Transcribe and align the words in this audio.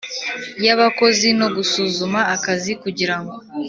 Y 0.65 0.69
abakozi 0.75 1.27
no 1.39 1.47
gusuzuma 1.55 2.19
akazi 2.35 2.71
kugirango 2.81 3.33